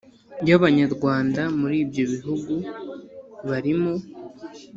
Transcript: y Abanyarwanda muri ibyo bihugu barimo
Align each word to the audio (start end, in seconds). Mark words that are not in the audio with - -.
y 0.47 0.51
Abanyarwanda 0.57 1.41
muri 1.59 1.75
ibyo 1.83 2.03
bihugu 2.13 2.53
barimo 3.49 3.93